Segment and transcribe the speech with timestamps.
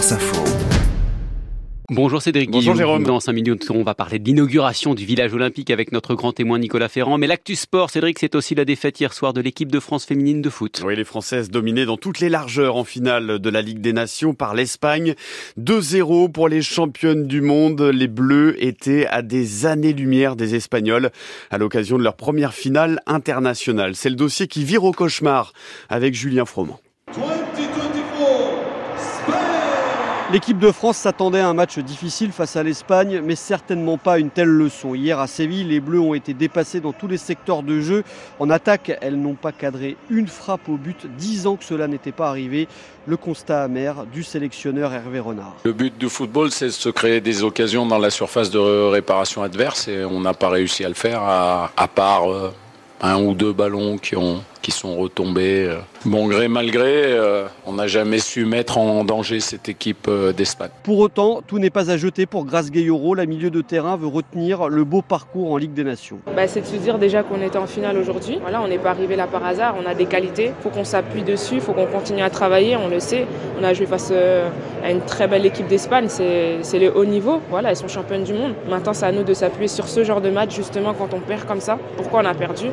[0.00, 0.44] France Info.
[1.90, 2.78] Bonjour Cédric Bonjour Guillaume.
[2.78, 3.04] Jérôme.
[3.04, 6.58] Dans 5 minutes, on va parler de l'inauguration du village olympique avec notre grand témoin
[6.58, 7.18] Nicolas Ferrand.
[7.18, 10.40] Mais l'actu sport, Cédric, c'est aussi la défaite hier soir de l'équipe de France féminine
[10.40, 10.80] de foot.
[10.86, 14.32] Oui, les Françaises dominées dans toutes les largeurs en finale de la Ligue des Nations
[14.32, 15.14] par l'Espagne.
[15.58, 17.82] 2-0 pour les championnes du monde.
[17.82, 21.10] Les Bleus étaient à des années-lumière des Espagnols
[21.50, 23.94] à l'occasion de leur première finale internationale.
[23.96, 25.52] C'est le dossier qui vire au cauchemar
[25.90, 26.80] avec Julien Froment.
[30.32, 34.30] L'équipe de France s'attendait à un match difficile face à l'Espagne, mais certainement pas une
[34.30, 34.94] telle leçon.
[34.94, 38.04] Hier à Séville, les Bleus ont été dépassés dans tous les secteurs de jeu.
[38.38, 42.12] En attaque, elles n'ont pas cadré une frappe au but, dix ans que cela n'était
[42.12, 42.68] pas arrivé.
[43.08, 45.56] Le constat amer du sélectionneur Hervé Renard.
[45.64, 49.42] Le but du football, c'est de se créer des occasions dans la surface de réparation
[49.42, 52.54] adverse et on n'a pas réussi à le faire à, à part euh,
[53.00, 55.66] un ou deux ballons qui ont qui sont retombés.
[55.68, 55.76] euh.
[56.04, 60.32] Bon gré mal gré, euh, on n'a jamais su mettre en danger cette équipe euh,
[60.32, 60.70] d'Espagne.
[60.82, 63.14] Pour autant, tout n'est pas à jeter pour Grace Gayoro.
[63.14, 66.18] La milieu de terrain veut retenir le beau parcours en Ligue des Nations.
[66.34, 68.38] Bah, c'est de se dire déjà qu'on était en finale aujourd'hui.
[68.40, 71.22] Voilà, on n'est pas arrivé là par hasard, on a des qualités, faut qu'on s'appuie
[71.22, 73.26] dessus, faut qu'on continue à travailler, on le sait.
[73.60, 74.12] On a joué face
[74.82, 78.24] à une très belle équipe d'Espagne, c'est c'est le haut niveau, voilà, elles sont championnes
[78.24, 78.54] du monde.
[78.68, 81.44] Maintenant, c'est à nous de s'appuyer sur ce genre de match justement quand on perd
[81.46, 81.78] comme ça.
[81.96, 82.66] Pourquoi on a perdu?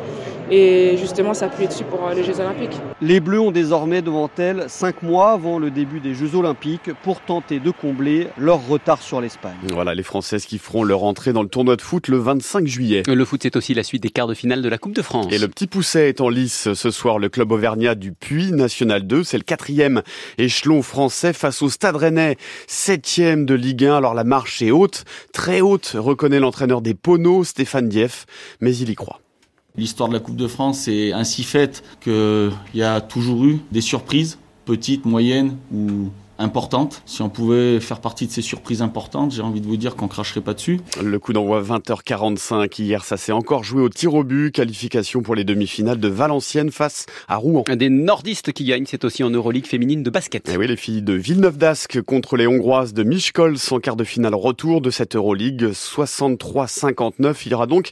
[0.50, 2.78] Et justement s'appuyer dessus pour euh, les Jeux Olympiques.
[3.02, 7.22] Les Bleus ont désormais devant elles cinq mois avant le début des Jeux Olympiques pour
[7.22, 9.56] tenter de combler leur retard sur l'Espagne.
[9.74, 13.04] Voilà les Françaises qui feront leur entrée dans le tournoi de foot le 25 juillet.
[13.08, 15.28] Le foot, c'est aussi la suite des quarts de finale de la Coupe de France.
[15.32, 17.20] Et le petit pousset est en lice ce soir.
[17.20, 20.02] Le club auvergnat du Puy National 2, c'est le quatrième
[20.38, 23.98] échelon français face au Stade Rennais, septième de Ligue 1.
[23.98, 28.26] Alors la marche est haute, très haute, reconnaît l'entraîneur des Poneaux, Stéphane Dieff,
[28.62, 29.20] mais il y croit.
[29.78, 33.82] L'histoire de la Coupe de France est ainsi faite qu'il y a toujours eu des
[33.82, 37.02] surprises, petites, moyennes ou importantes.
[37.06, 40.08] Si on pouvait faire partie de ces surprises importantes, j'ai envie de vous dire qu'on
[40.08, 40.80] cracherait pas dessus.
[41.02, 45.36] Le coup d'envoi 20h45 hier, ça s'est encore joué au tir au but, qualification pour
[45.36, 47.64] les demi-finales de Valenciennes face à Rouen.
[47.76, 50.48] Des nordistes qui gagnent, c'est aussi en Euroleague féminine de basket.
[50.48, 53.96] Et Eh oui, les filles de Villeneuve d'Ascq contre les Hongroises de Miskolc en quart
[53.96, 57.36] de finale retour de cette Euroleague 63-59.
[57.46, 57.92] Il y aura donc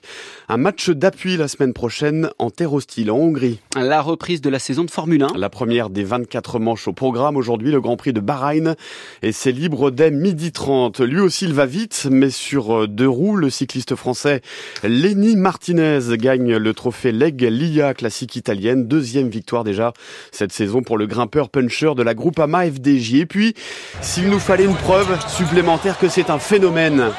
[0.50, 3.59] un match d'appui la semaine prochaine en terre hostile en Hongrie.
[3.75, 5.28] La reprise de la saison de Formule 1.
[5.38, 8.75] La première des 24 manches au programme aujourd'hui, le Grand Prix de Bahreïn.
[9.22, 11.00] Et c'est libre dès midi 30.
[11.00, 14.41] Lui aussi, il va vite, mais sur deux roues, le cycliste français
[14.84, 18.88] Lenny Martinez gagne le trophée Leg Lia classique italienne.
[18.88, 19.94] Deuxième victoire déjà
[20.31, 23.16] cette saison pour le grimpeur puncher de la Groupama FDJ.
[23.16, 23.53] Et puis,
[24.01, 27.12] s'il nous fallait une preuve supplémentaire que c'est un phénomène.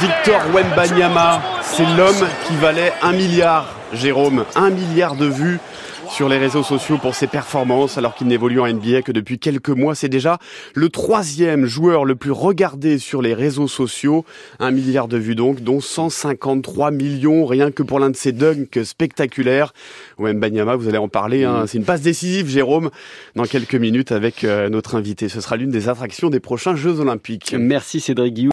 [0.00, 5.58] Victor Wembanyama, c'est l'homme qui valait un milliard, Jérôme, un milliard de vues
[6.10, 9.70] sur les réseaux sociaux pour ses performances alors qu'il n'évolue en NBA que depuis quelques
[9.70, 9.94] mois.
[9.94, 10.38] C'est déjà
[10.74, 14.24] le troisième joueur le plus regardé sur les réseaux sociaux.
[14.58, 18.84] Un milliard de vues donc, dont 153 millions rien que pour l'un de ses dunks
[18.84, 19.72] spectaculaires.
[20.18, 21.64] Wembanyama, vous allez en parler, hein.
[21.66, 22.90] c'est une passe décisive, Jérôme,
[23.34, 25.28] dans quelques minutes avec euh, notre invité.
[25.28, 27.54] Ce sera l'une des attractions des prochains Jeux Olympiques.
[27.58, 28.44] Merci Cédric Guillaume.